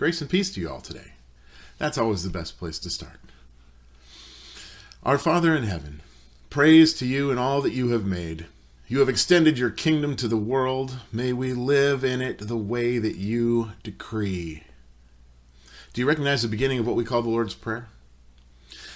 [0.00, 1.12] Grace and peace to you all today.
[1.76, 3.20] That's always the best place to start.
[5.02, 6.00] Our Father in heaven,
[6.48, 8.46] praise to you and all that you have made.
[8.88, 11.00] You have extended your kingdom to the world.
[11.12, 14.62] May we live in it the way that you decree.
[15.92, 17.88] Do you recognize the beginning of what we call the Lord's Prayer?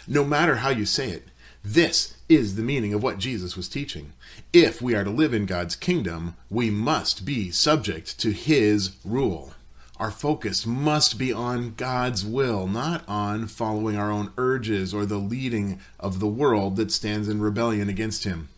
[0.09, 1.29] No matter how you say it,
[1.62, 4.14] this is the meaning of what Jesus was teaching.
[4.55, 9.54] If we are to live in God's kingdom, we must be subject to His rule.
[9.96, 15.19] Our focus must be on God's will, not on following our own urges or the
[15.19, 18.48] leading of the world that stands in rebellion against Him.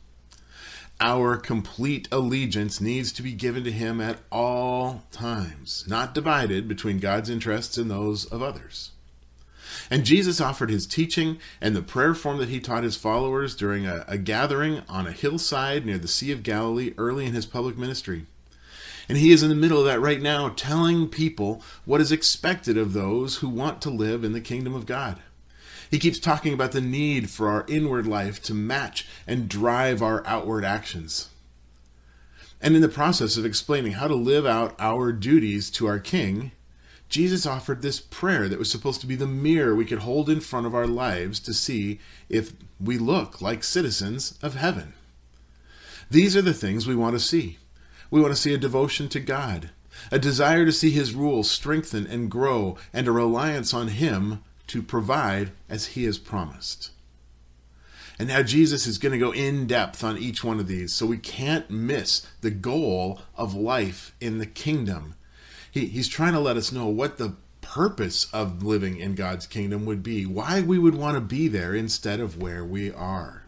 [0.98, 7.00] Our complete allegiance needs to be given to Him at all times, not divided between
[7.00, 8.92] God's interests and those of others.
[9.90, 13.86] And Jesus offered his teaching and the prayer form that he taught his followers during
[13.86, 17.76] a, a, gathering on a hillside near the Sea of Galilee early in his public
[17.76, 18.26] ministry.
[19.08, 22.76] And he is in the middle of that right now, telling people what is expected
[22.76, 25.18] of those who want to live in the kingdom of God.
[25.90, 30.26] He keeps talking about the need for our inward life to match and drive our
[30.26, 31.28] outward actions.
[32.60, 36.52] And in the process of explaining how to live out our duties to our King,
[37.08, 40.40] Jesus offered this prayer that was supposed to be the mirror we could hold in
[40.40, 44.94] front of our lives to see if we look like citizens of heaven.
[46.10, 47.58] These are the things we want to see.
[48.10, 49.70] We want to see a devotion to God,
[50.10, 54.82] a desire to see His rule strengthen and grow, and a reliance on Him to
[54.82, 56.90] provide as He has promised.
[58.18, 61.06] And now Jesus is going to go in depth on each one of these, so
[61.06, 65.14] we can't miss the goal of life in the kingdom
[65.76, 69.84] he, he's trying to let us know what the purpose of living in God's kingdom
[69.84, 73.42] would be, why we would want to be there instead of where we are.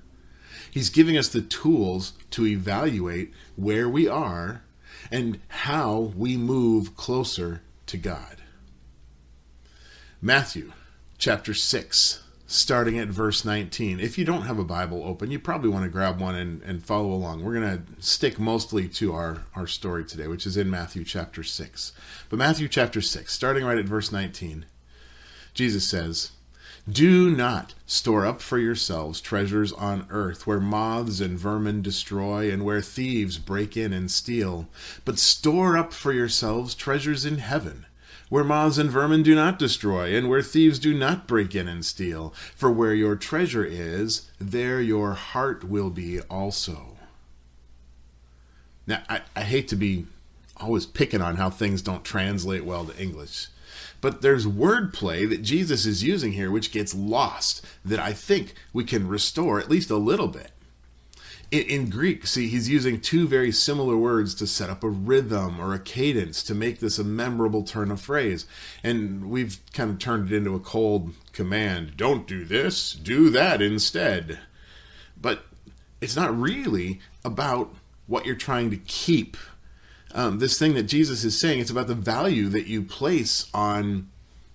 [0.70, 4.62] He's giving us the tools to evaluate where we are
[5.10, 8.36] and how we move closer to God.
[10.20, 10.72] Matthew
[11.16, 14.00] chapter 6 starting at verse 19.
[14.00, 16.82] If you don't have a Bible open, you probably want to grab one and, and
[16.82, 17.44] follow along.
[17.44, 21.44] We're going to stick mostly to our, our story today, which is in Matthew chapter
[21.44, 21.92] 6.
[22.30, 24.64] But Matthew chapter 6, starting right at verse 19,
[25.52, 26.30] Jesus says,
[26.88, 32.64] Do not store up for yourselves treasures on earth where moths and vermin destroy and
[32.64, 34.68] where thieves break in and steal,
[35.04, 37.84] but store up for yourselves treasures in heaven
[38.28, 41.84] where moths and vermin do not destroy, and where thieves do not break in and
[41.84, 42.34] steal.
[42.54, 46.98] For where your treasure is, there your heart will be also.
[48.86, 50.06] Now, I, I hate to be
[50.58, 53.48] always picking on how things don't translate well to English.
[54.00, 58.84] But there's wordplay that Jesus is using here which gets lost that I think we
[58.84, 60.52] can restore at least a little bit
[61.50, 65.60] in, in, Greek, see, he's using two very similar words to set up a rhythm
[65.60, 68.46] or a cadence to make this a memorable turn of phrase.
[68.82, 73.62] And we've kind of turned it into a cold command don't do this, do that
[73.62, 74.40] instead.
[75.20, 75.44] But
[76.00, 77.74] it's not really about
[78.06, 79.36] what you're trying to keep.
[80.18, 84.08] Um, this thing that Jesus is saying, it's about the value that you place on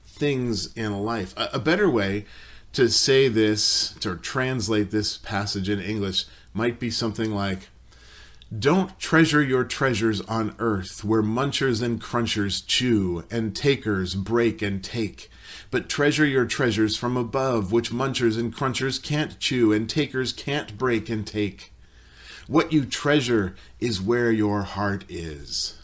[0.05, 1.33] things in life.
[1.37, 2.25] A, a better way
[2.73, 7.69] to say this, to translate this passage in English, might be something like
[8.53, 14.83] Don't treasure your treasures on earth where munchers and crunchers chew and takers break and
[14.83, 15.29] take.
[15.71, 20.77] But treasure your treasures from above, which munchers and crunchers can't chew and takers can't
[20.77, 21.72] break and take.
[22.47, 25.77] What you treasure is where your heart is.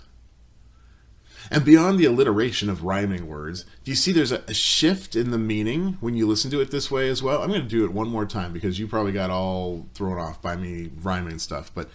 [1.52, 5.32] And beyond the alliteration of rhyming words, do you see there's a, a, shift in
[5.32, 7.42] the meaning when you listen to it this way as well?
[7.42, 10.42] I'm going to do it one more time because you probably got all thrown off
[10.42, 11.72] by me rhyming stuff.
[11.74, 11.90] But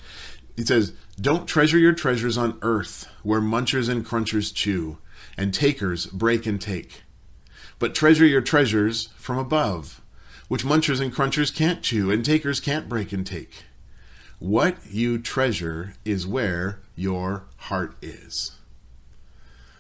[0.57, 4.99] it says, Don't treasure your treasures on earth where munchers and crunchers chew
[5.37, 7.03] and takers break and take.
[7.79, 10.01] But treasure your treasures from above,
[10.49, 13.65] which munchers and crunchers can't chew and takers can't break and take.
[14.39, 18.53] What you treasure is where your heart is.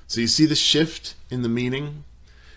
[0.07, 2.05] So you see the shift in the meaning?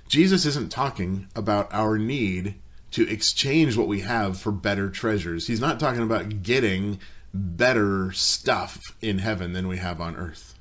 [0.08, 2.56] Jesus isn't talking about our need
[2.92, 5.48] to exchange what we have for better treasures.
[5.48, 7.00] He's not talking about getting
[7.34, 10.58] better stuff in heaven than we have on earth.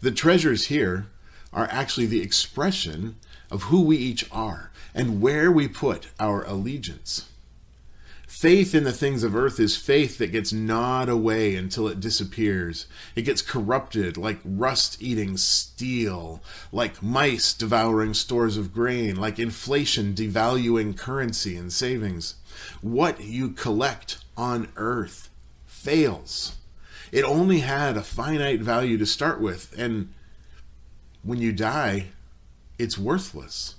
[0.00, 1.06] The treasures here
[1.52, 3.16] are actually the expression
[3.50, 7.28] of who we each are and where we put our allegiance.
[8.40, 12.86] Faith in the things of earth is faith that gets gnawed away until it disappears.
[13.14, 16.40] It gets corrupted like rust eating steel,
[16.72, 22.36] like mice devouring stores of grain, like inflation devaluing currency and savings.
[22.80, 25.28] What you collect on earth
[25.66, 26.56] fails.
[27.12, 30.14] It only had a finite value to start with, and
[31.22, 32.06] when you die,
[32.78, 33.74] it's worthless.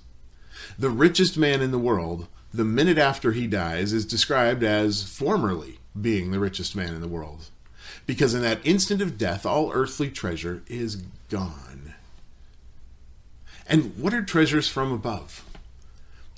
[0.78, 5.78] The richest man in the world, the minute after he dies, is described as formerly
[5.98, 7.50] being the richest man in the world.
[8.06, 10.96] Because in that instant of death, all earthly treasure is
[11.30, 11.94] gone.
[13.66, 15.44] And what are treasures from above?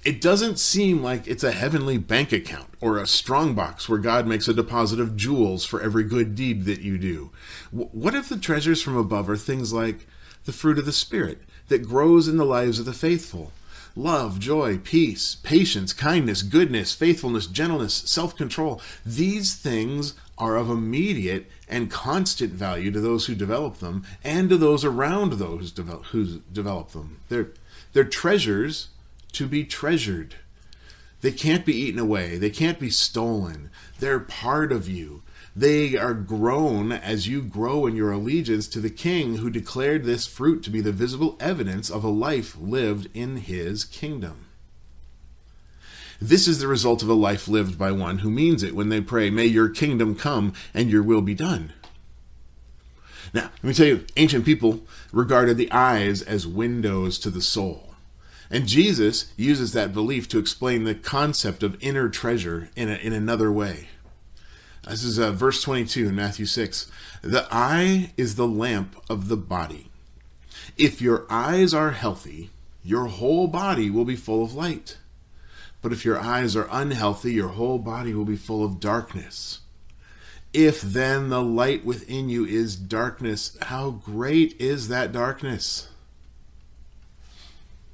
[0.05, 4.27] It doesn't seem like it's a heavenly bank account or a strong box where God
[4.27, 7.31] makes a deposit of jewels for every good deed that you do.
[7.71, 10.07] What if the treasures from above are things like
[10.45, 13.51] the fruit of the Spirit that grows in the lives of the faithful?
[13.97, 18.81] Love, joy, peace, patience, kindness, goodness, faithfulness, gentleness, self control.
[19.07, 24.57] These things are of immediate and constant value to those who develop them and to
[24.57, 25.73] those around those
[26.11, 27.21] who develop them.
[27.29, 27.51] They're,
[27.93, 28.89] they're treasures
[29.33, 30.35] to be treasured.
[31.21, 32.37] They can't be eaten away.
[32.37, 33.71] They can't be stolen.
[34.01, 35.23] They're part of you.
[35.57, 40.27] They are grown as you grow in your allegiance to the King who declared this
[40.27, 44.47] fruit to be the visible evidence of a life lived in his kingdom.
[46.21, 49.01] This is the result of a life lived by one who means it when they
[49.01, 51.73] pray, May your kingdom come and your will be done.
[53.33, 57.95] Now, let me tell you, ancient people regarded the eyes as windows to the soul.
[58.51, 63.13] And Jesus uses that belief to explain the concept of inner treasure in, a, in
[63.13, 63.89] another way.
[64.89, 66.91] This is uh, verse 22 in Matthew 6.
[67.23, 69.91] The eye is the lamp of the body.
[70.77, 72.51] If your eyes are healthy,
[72.85, 74.99] your whole body will be full of light.
[75.81, 79.61] But if your eyes are unhealthy, your whole body will be full of darkness.
[80.53, 85.89] If then the light within you is darkness, how great is that darkness?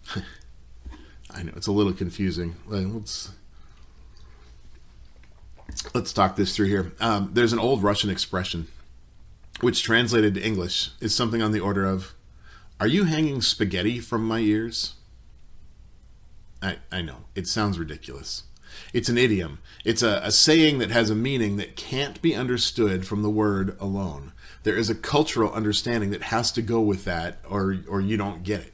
[1.31, 2.57] I know it's a little confusing.
[2.67, 3.31] Let's
[5.95, 6.93] let's talk this through here.
[7.01, 8.69] Um, there's an old Russian expression,
[9.61, 12.15] which translated to English is something on the order of,
[12.79, 14.95] "Are you hanging spaghetti from my ears?"
[16.63, 18.45] I I know it sounds ridiculous.
[18.93, 19.59] It's an idiom.
[19.85, 23.77] It's a, a saying that has a meaning that can't be understood from the word
[23.81, 24.33] alone.
[24.63, 28.45] There is a cultural understanding that has to go with that, or or you don't
[28.45, 28.73] get it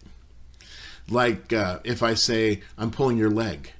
[1.10, 3.72] like uh, if I say I'm pulling your leg.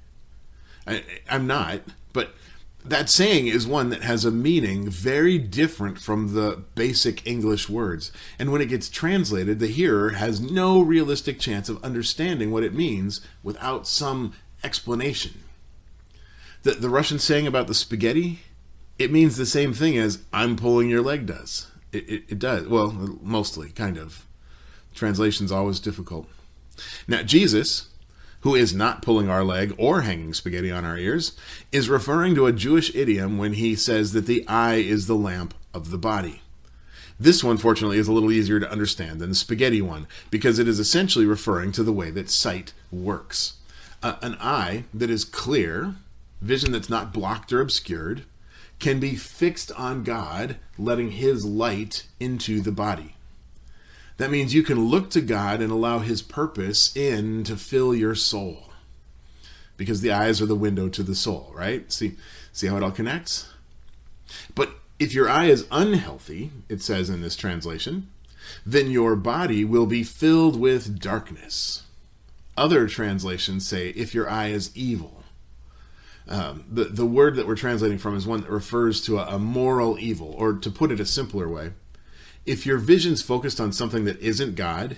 [0.87, 1.81] I, I'm not,
[2.13, 2.35] but
[2.89, 8.13] that saying is one that has a meaning very different from the basic English words.
[8.39, 12.75] And when it gets translated, the hearer has no realistic chance of understanding what it
[12.75, 15.43] means without some explanation.
[16.63, 18.41] The, the Russian saying about the spaghetti,
[18.99, 21.71] it means the same thing as I'm pulling your leg does.
[21.93, 22.67] It, it, it does.
[22.67, 24.27] Well, mostly, kind of.
[24.95, 26.29] Translation's always difficult.
[27.07, 27.89] Now, Jesus,
[28.47, 31.37] who is not pulling our leg or hanging spaghetti on our ears,
[31.73, 35.53] is referring to a Jewish idiom when he says that the eye is the lamp
[35.75, 36.43] of the body.
[37.19, 40.69] This one, fortunately, is a little easier to understand than the spaghetti one because it
[40.69, 43.55] is essentially referring to the way that sight works.
[44.01, 45.97] Uh, an eye that is clear,
[46.41, 48.23] vision that's not blocked or obscured,
[48.79, 53.16] can be fixed on God, letting His light into the body.
[54.19, 58.15] That means you can look to God and allow His purpose in to fill your
[58.15, 58.71] soul.
[59.77, 61.93] Because the eyes are the window to the soul, right?
[61.93, 62.17] See,
[62.53, 63.51] see how it all connects?
[64.55, 68.09] But if your eye is unhealthy, it says in this translation,
[68.65, 71.83] then your body will be filled with darkness.
[72.57, 75.25] Other translations say, if your eye is evil.
[76.29, 79.39] Um, the, the word that we're translating from is one that refers to a, a
[79.39, 81.73] moral evil, or to put it a simpler way,
[82.47, 84.97] if your vision's focused on something that isn't God,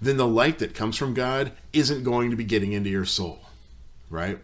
[0.00, 3.40] then the light that comes from God isn't going to be getting into your soul,
[4.08, 4.38] right?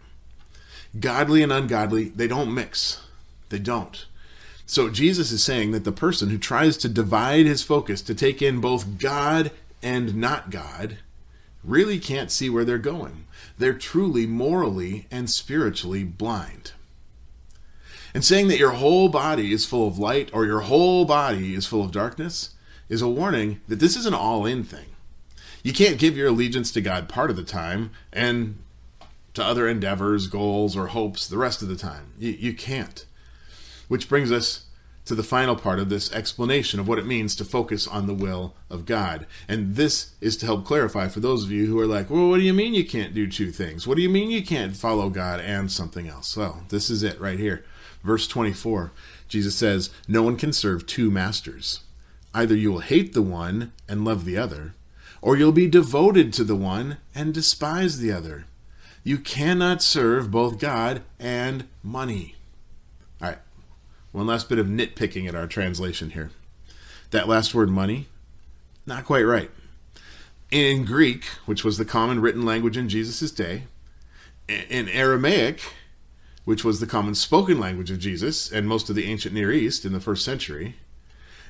[1.01, 3.03] Godly and ungodly, they don't mix.
[3.49, 4.07] They don't.
[4.67, 8.43] So Jesus is saying that the person who tries to divide his focus to take
[8.43, 9.51] in both God
[9.83, 10.99] and not God
[11.63, 13.25] really can't see where they're going.
[13.59, 16.73] They're truly morally and spiritually blind.
[18.17, 21.67] And saying that your whole body is full of light or your whole body is
[21.67, 22.55] full of darkness
[22.89, 24.87] is a warning that this is an all in thing.
[25.63, 28.57] You can't give your allegiance to God part of the time and
[29.35, 32.15] to other endeavors, goals, or hopes the rest of the time.
[32.19, 33.05] You, you can't.
[33.87, 34.65] Which brings us
[35.05, 38.15] to the final part of this explanation of what it means to focus on the
[38.15, 39.27] will of God.
[39.47, 42.39] And this is to help clarify for those of you who are like, well, what
[42.39, 43.87] do you mean you can't do two things?
[43.87, 46.35] What do you mean you can't follow God and something else?
[46.35, 47.63] Well, this is it right here.
[48.07, 48.93] Verse 24,
[49.27, 51.81] Jesus says, No one can serve two masters.
[52.33, 54.75] Either you will hate the one and love the other,
[55.21, 58.45] or you'll be devoted to the one and despise the other.
[59.03, 62.37] You cannot serve both God and money.
[63.21, 63.39] All right,
[64.13, 66.31] one last bit of nitpicking at our translation here.
[67.11, 68.07] That last word, money,
[68.87, 69.51] not quite right.
[70.53, 73.65] in Greek, which was the common written language in Jesus' day,
[74.49, 75.61] in Aramaic,
[76.47, 79.85] which was the common spoken language of Jesus and most of the ancient Near East
[79.85, 80.77] in the first century,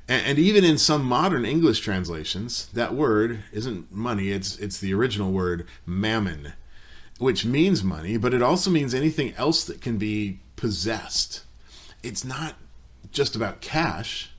[0.08, 5.30] and even in some modern English translations, that word isn't money, it's, it's the original
[5.30, 6.54] word mammon,
[7.18, 11.44] which means money, but it also means anything else that can be possessed.
[12.02, 12.54] It's not
[13.12, 14.30] just about cash,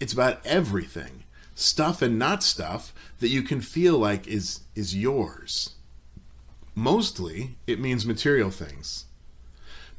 [0.00, 1.24] it's about everything
[1.60, 5.74] stuff and not stuff that you can feel like is is yours.
[6.74, 9.04] Mostly, it means material things,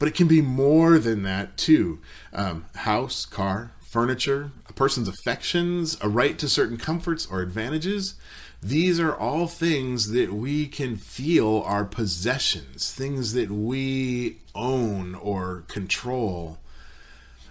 [0.02, 2.00] but it can be more than that too.
[2.34, 8.16] Um, house, car, furniture, a person's affections, a right to certain comforts or advantages.
[8.64, 15.66] These are all things that we can feel are possessions, things that we own or
[15.68, 16.58] control.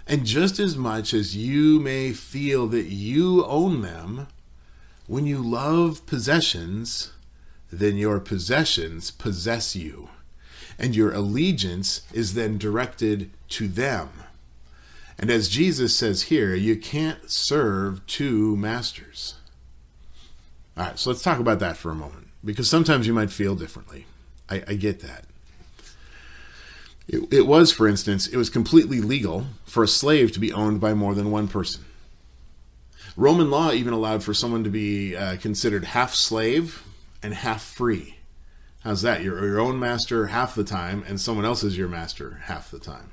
[0.04, 4.26] And just as much as you may feel that you own them,
[5.06, 7.12] when you love possessions,
[7.70, 10.08] then your possessions possess you,
[10.80, 14.08] and your allegiance is then directed to them.
[15.18, 19.34] And as Jesus says here, you can't serve two masters.
[20.76, 23.54] All right, so let's talk about that for a moment, because sometimes you might feel
[23.54, 24.06] differently.
[24.48, 25.26] I, I get that.
[27.06, 30.80] It, it was, for instance, it was completely legal for a slave to be owned
[30.80, 31.84] by more than one person.
[33.16, 36.84] Roman law even allowed for someone to be uh, considered half slave
[37.22, 38.16] and half free.
[38.80, 39.22] How's that?
[39.22, 42.78] You're your own master half the time, and someone else is your master half the
[42.78, 43.10] time.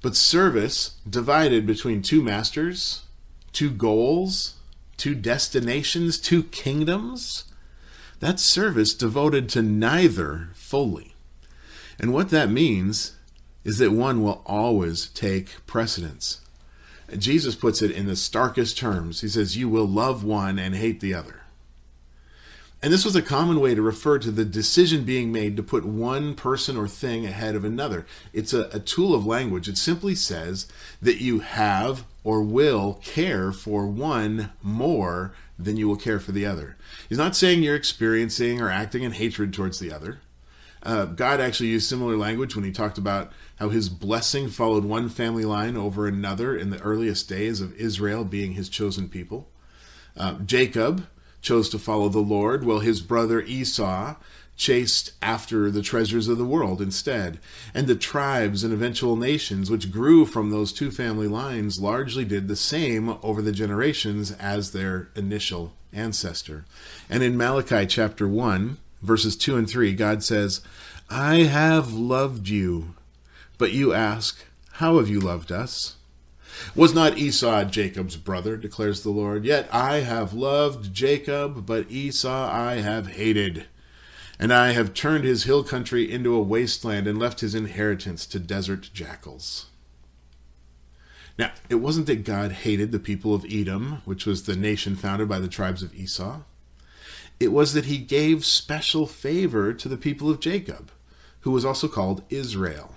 [0.00, 3.02] But service divided between two masters,
[3.52, 4.54] two goals,
[4.96, 7.44] two destinations, two kingdoms,
[8.20, 11.14] that's service devoted to neither fully.
[11.98, 13.16] And what that means
[13.64, 16.40] is that one will always take precedence.
[17.18, 19.20] Jesus puts it in the starkest terms.
[19.20, 21.41] He says, You will love one and hate the other.
[22.82, 25.84] And this was a common way to refer to the decision being made to put
[25.84, 28.06] one person or thing ahead of another.
[28.32, 29.68] It's a, a, tool of language.
[29.68, 30.66] It simply says
[31.00, 36.44] that you have or will care for one more than you will care for the
[36.44, 36.76] other.
[37.08, 40.20] He's not saying you're experiencing or acting in hatred towards the other.
[40.82, 45.08] Uh, God actually used similar language when he talked about how his blessing followed one
[45.08, 49.48] family line over another in the earliest days of Israel being his chosen people.
[50.16, 51.06] Uh, Jacob
[51.42, 54.14] chose to follow the Lord, while his brother Esau
[54.56, 57.40] chased after the treasures of the world instead.
[57.74, 62.48] And the tribes and eventual nations which grew from those two family lines largely did
[62.48, 66.64] the same over the generations as their initial ancestor.
[67.10, 70.60] And in Malachi chapter 1, verses 2 and 3, God says,
[71.10, 72.94] I have loved you.
[73.58, 75.96] But you ask, How have you loved us?
[76.74, 79.44] Was not Esau Jacob's brother, declares the Lord?
[79.44, 83.66] Yet I have loved Jacob, but Esau I have hated.
[84.38, 88.38] And I have turned his hill country into a wasteland and left his inheritance to
[88.38, 89.66] desert jackals.
[91.38, 95.28] Now, it wasn't that God hated the people of Edom, which was the nation founded
[95.28, 96.40] by the tribes of Esau.
[97.40, 100.90] It was that he gave special favor to the people of Jacob,
[101.40, 102.94] who was also called Israel.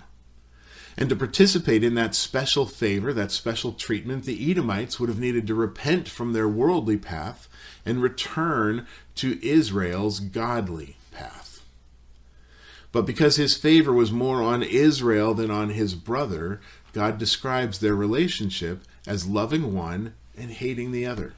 [0.98, 5.46] And to participate in that special favor, that special treatment, the Edomites would have needed
[5.46, 7.48] to repent from their worldly path
[7.84, 8.86] and return
[9.16, 11.62] to Israel's godly path.
[12.92, 16.60] But because his favor was more on Israel than on his brother,
[16.94, 21.34] God describes their relationship as loving one and hating the other.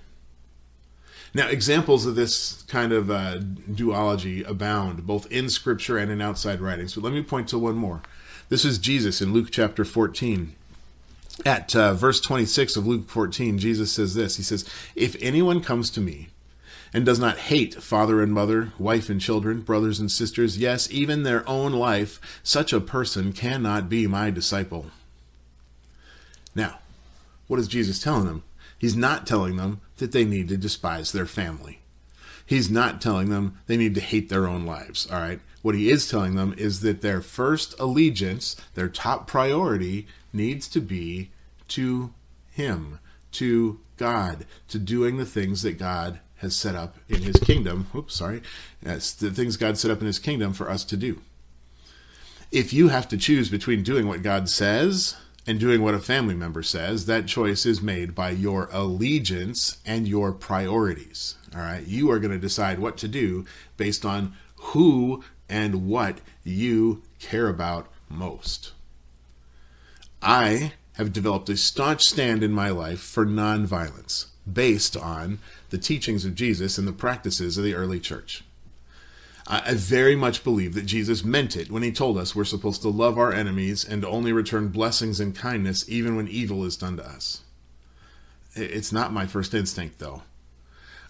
[1.35, 3.39] Now, examples of this kind of uh,
[3.71, 6.95] duology abound, both in Scripture and in outside writings.
[6.95, 8.03] But let me point to one more.
[8.49, 10.55] This is Jesus in Luke chapter 14.
[11.45, 14.65] At uh, verse 26 of Luke 14, Jesus says this He says,
[14.95, 16.29] If anyone comes to me
[16.95, 21.23] and does not hate father and mother, wife and children, brothers and sisters, yes, even
[21.25, 24.87] their own life, such a person cannot be my disciple.
[26.55, 26.79] Now,
[27.49, 28.45] what is Jesus telling them?
[28.79, 31.81] He's not telling them that they need to despise their family.
[32.47, 35.41] He's not telling them they need to hate their own lives, all right?
[35.63, 40.81] What he is telling them is that their first allegiance, their top priority, needs to
[40.81, 41.31] be
[41.69, 42.13] to
[42.51, 43.01] him,
[43.33, 47.89] to God, to doing the things that God has set up in his kingdom.
[47.95, 48.43] Oops, sorry.
[48.83, 51.21] That's the things God set up in his kingdom for us to do.
[52.51, 56.35] If you have to choose between doing what God says and doing what a family
[56.35, 61.35] member says, that choice is made by your allegiance and your priorities.
[61.55, 61.87] All right.
[61.87, 63.45] You are going to decide what to do
[63.77, 68.73] based on who and what you care about most.
[70.21, 74.27] I have developed a staunch stand in my life for nonviolence.
[74.53, 75.39] based on
[75.71, 78.43] the teachings of Jesus and the practices of the early church.
[79.51, 82.91] I very much believe that Jesus meant it when he told us we're supposed to
[82.91, 87.07] love our enemies and only return blessings and kindness even when evil is done to
[87.07, 87.41] us.
[88.55, 90.23] It's not my first instinct, though.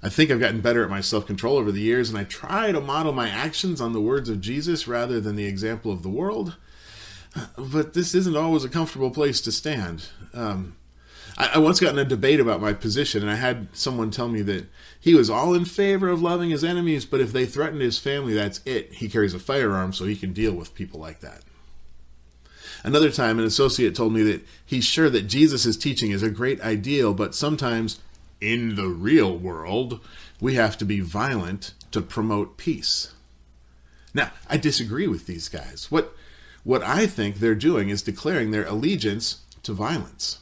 [0.02, 2.73] I think I've gotten better at my self control over the years, and I try
[2.73, 6.09] to model my actions on the words of Jesus rather than the example of the
[6.09, 6.57] world.
[7.57, 10.09] But this isn't always a comfortable place to stand.
[10.33, 10.76] Um,
[11.37, 14.28] I, I once got in a debate about my position, and I had someone tell
[14.28, 14.67] me that
[14.99, 18.35] he was all in favor of loving his enemies, but if they threatened his family,
[18.35, 18.95] that's it.
[18.95, 21.43] He carries a firearm, so he can deal with people like that.
[22.85, 26.61] Another time, an associate told me that he's sure that Jesus' teaching is a great
[26.61, 28.00] ideal, but sometimes
[28.40, 30.00] in the real world,
[30.40, 33.12] we have to be violent to promote peace.
[34.14, 35.88] Now, I disagree with these guys.
[35.90, 36.14] What
[36.64, 40.38] what I think they're doing is declaring their allegiance to violence.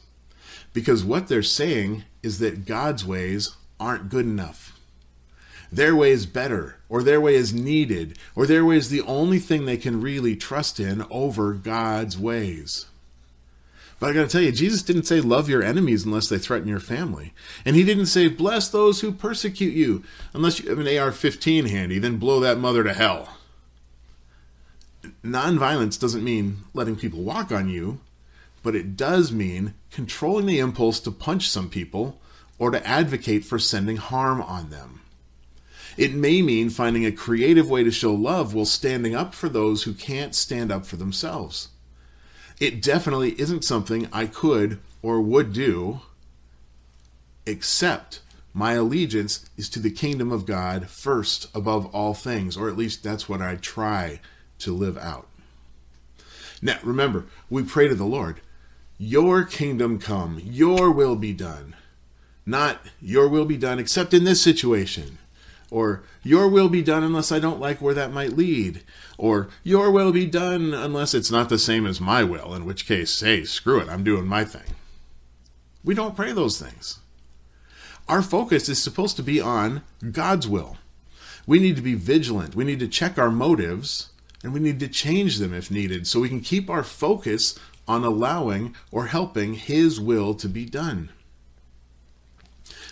[0.73, 4.77] Because what they're saying is that God's ways aren't good enough.
[5.71, 9.39] Their way is better, or their way is needed, or their way is the only
[9.39, 12.87] thing they can really trust in over God's ways.
[13.99, 16.67] But I got to tell you, Jesus didn't say love your enemies unless they threaten
[16.67, 17.33] your family.
[17.65, 21.65] And he didn't say bless those who persecute you unless you have an AR 15
[21.65, 23.37] handy, then blow that mother to hell.
[25.23, 27.99] Nonviolence doesn't mean letting people walk on you,
[28.61, 32.19] but it does mean controlling the impulse to punch some people
[32.59, 35.01] or to advocate for sending harm on them.
[35.95, 39.83] It may mean finding a creative way to show love while standing up for those
[39.83, 41.69] who can't stand up for themselves.
[42.59, 46.01] It definitely isn't something I could or would do,
[47.45, 48.21] except
[48.53, 53.03] my allegiance is to the kingdom of God first above all things, or at least
[53.03, 54.19] that's what I try
[54.59, 55.27] to live out.
[56.61, 58.41] Now, remember, we pray to the Lord,
[58.97, 61.75] Your kingdom come, Your will be done.
[62.45, 65.19] Not, Your will be done except in this situation
[65.69, 68.83] or your will be done unless I don't like where that might lead,
[69.17, 72.87] or your will be done unless it's not the same as my will, in which
[72.87, 74.75] case, hey, screw it, I'm doing my thing.
[75.83, 76.99] We don't pray those things.
[78.07, 80.77] Our focus is supposed to be on God's will.
[81.45, 82.55] We need to be vigilant.
[82.55, 84.09] We need to check our motives
[84.43, 88.03] and we need to change them if needed so we can keep our focus on
[88.03, 91.09] allowing or helping His will to be done.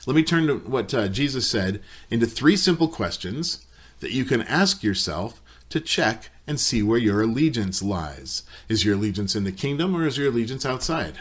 [0.05, 3.65] Let me turn to what uh, Jesus said into three simple questions
[4.01, 8.43] that you can ask yourself to check and see where your allegiance lies.
[8.69, 11.15] Is your allegiance in the kingdom or is your allegiance outside?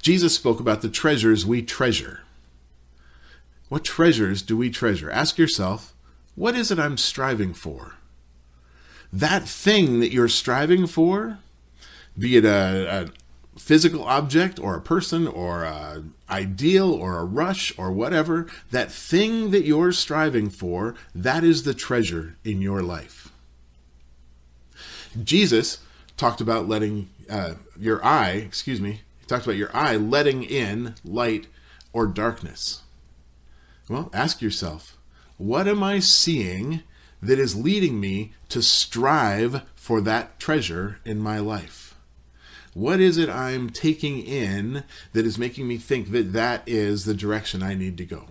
[0.00, 2.20] Jesus spoke about the treasures we treasure.
[3.68, 5.10] What treasures do we treasure?
[5.10, 5.92] Ask yourself,
[6.34, 7.96] what is it I'm striving for?
[9.12, 11.38] That thing that you're striving for,
[12.18, 13.10] be it a,
[13.56, 18.92] a physical object or a person or a ideal or a rush or whatever, that
[18.92, 23.32] thing that you're striving for, that is the treasure in your life.
[25.22, 25.78] Jesus
[26.16, 30.94] talked about letting uh, your eye, excuse me, he talked about your eye letting in
[31.04, 31.46] light
[31.92, 32.82] or darkness.
[33.88, 34.96] Well, ask yourself,
[35.36, 36.82] what am I seeing
[37.22, 41.89] that is leading me to strive for that treasure in my life?
[42.74, 47.14] What is it I'm taking in that is making me think that that is the
[47.14, 48.26] direction I need to go?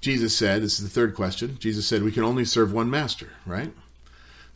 [0.00, 1.56] Jesus said, this is the third question.
[1.58, 3.72] Jesus said, we can only serve one master, right?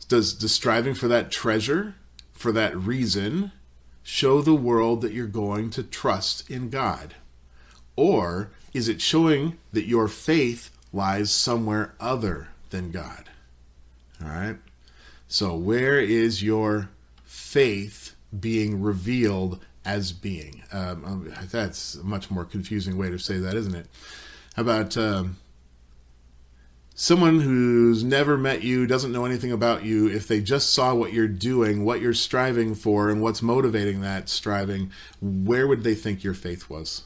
[0.07, 1.95] Does, does striving for that treasure,
[2.31, 3.51] for that reason,
[4.03, 7.15] show the world that you're going to trust in God?
[7.95, 13.29] Or is it showing that your faith lies somewhere other than God?
[14.23, 14.57] All right?
[15.31, 16.89] So, where is your
[17.23, 20.63] faith being revealed as being?
[20.73, 23.87] Um, um, that's a much more confusing way to say that, isn't it?
[24.55, 25.37] How about um,
[26.95, 31.13] someone who's never met you, doesn't know anything about you, if they just saw what
[31.13, 34.91] you're doing, what you're striving for, and what's motivating that striving,
[35.21, 37.03] where would they think your faith was?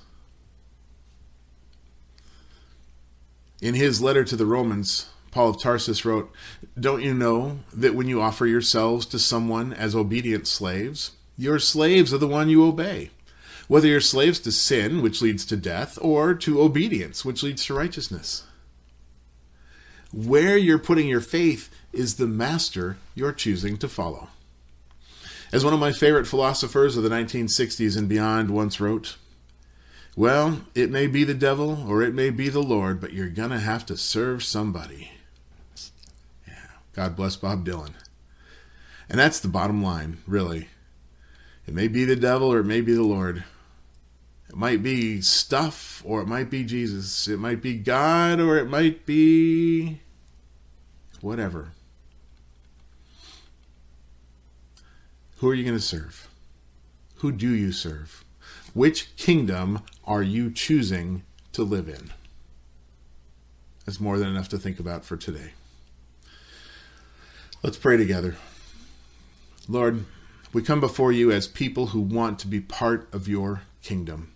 [3.62, 6.32] In his letter to the Romans, Paul of Tarsus wrote,
[6.80, 12.14] Don't you know that when you offer yourselves to someone as obedient slaves, your slaves
[12.14, 13.10] are the one you obey?
[13.68, 17.74] Whether you're slaves to sin, which leads to death, or to obedience, which leads to
[17.74, 18.44] righteousness.
[20.14, 24.30] Where you're putting your faith is the master you're choosing to follow.
[25.52, 29.18] As one of my favorite philosophers of the 1960s and beyond once wrote,
[30.16, 33.52] Well, it may be the devil or it may be the Lord, but you're going
[33.52, 35.12] to have to serve somebody.
[36.96, 37.94] God bless Bob Dylan.
[39.10, 40.70] And that's the bottom line, really.
[41.68, 43.44] It may be the devil or it may be the Lord.
[44.50, 47.28] It might be stuff, or it might be Jesus.
[47.28, 50.00] It might be God, or it might be
[51.20, 51.72] whatever.
[55.38, 56.30] Who are you going to serve?
[57.16, 58.24] Who do you serve?
[58.74, 62.12] Which kingdom are you choosing to live in?
[63.86, 65.52] That's more than enough to think about for today.
[67.64, 68.36] Let's pray together.
[69.68, 70.06] Lord,
[70.54, 74.32] we come before you as people who want to be part of your kingdom.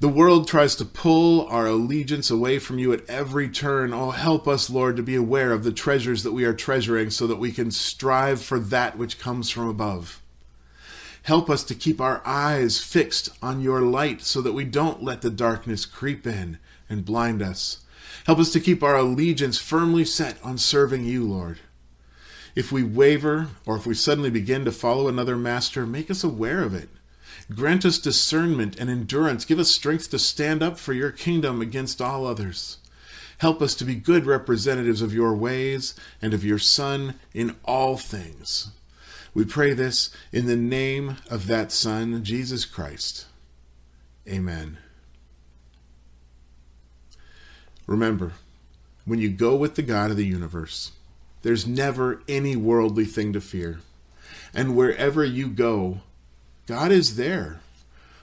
[0.00, 3.92] The world tries to pull our allegiance away from you at every turn.
[3.92, 7.26] Oh, help us, Lord, to be aware of the treasures that we are treasuring so
[7.26, 10.22] that we can strive for that which comes from above.
[11.24, 15.20] Help us to keep our eyes fixed on your light so that we don't let
[15.20, 17.78] the darkness creep in and blind us.
[18.24, 21.58] Help us to keep our allegiance firmly set on serving you, Lord.
[22.54, 26.62] If we waver or if we suddenly begin to follow another master, make us aware
[26.62, 26.88] of it.
[27.54, 29.44] Grant us discernment and endurance.
[29.44, 32.78] Give us strength to stand up for your kingdom against all others.
[33.38, 37.96] Help us to be good representatives of your ways and of your Son in all
[37.96, 38.72] things.
[39.32, 43.26] We pray this in the name of that Son, Jesus Christ.
[44.28, 44.78] Amen.
[47.86, 48.32] Remember,
[49.04, 50.92] when you go with the God of the universe,
[51.42, 53.80] there's never any worldly thing to fear.
[54.54, 56.00] And wherever you go,
[56.66, 57.60] God is there.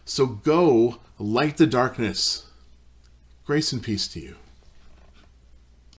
[0.06, 2.48] So go light the darkness.
[3.46, 4.36] Grace and peace to you.